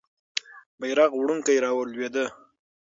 بیرغ 0.79 1.11
وړونکی 1.15 1.55
رالوېده. 1.63 2.25